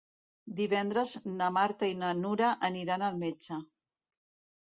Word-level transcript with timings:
Divendres 0.59 1.11
na 1.41 1.49
Marta 1.57 1.89
i 1.91 1.93
na 1.99 2.09
Nura 2.21 2.49
aniran 2.71 3.05
al 3.09 3.19
metge. 3.27 3.59